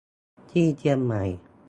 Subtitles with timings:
[0.51, 1.23] ที่เชียงใหม่